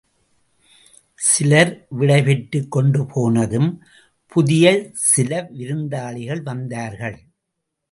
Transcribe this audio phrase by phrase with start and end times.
[1.19, 3.69] சிலர் விடை பெற்றுக் கொண்டு போனதும்
[4.31, 4.65] புதிய
[5.11, 7.17] சில விருந்தாளிகள் வந்தார்கள்.